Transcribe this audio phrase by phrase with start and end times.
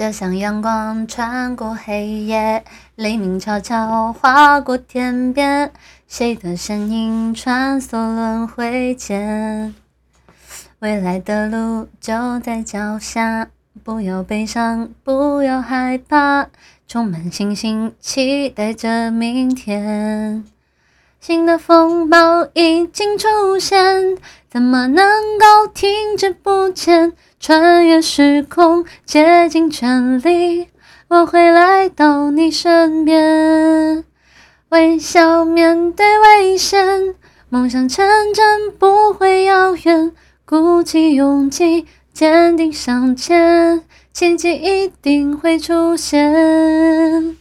[0.00, 2.64] 就像阳光穿过黑夜，
[2.94, 5.70] 黎明悄悄划过天边，
[6.08, 9.74] 谁的身影穿梭轮回间？
[10.78, 13.50] 未来的路就在脚下，
[13.84, 16.48] 不要悲伤，不要害怕，
[16.88, 20.46] 充满信心，期待着明天。
[21.20, 24.16] 新的风暴已经出现，
[24.50, 25.04] 怎么能
[25.38, 27.12] 够停滞不前？
[27.38, 30.68] 穿越时空，竭尽全力，
[31.08, 34.02] 我会来到你身边。
[34.70, 37.14] 微笑面对危险，
[37.50, 40.12] 梦想成真不会遥远。
[40.46, 43.82] 鼓起勇气，坚定向前，
[44.14, 47.36] 奇迹一定会出现。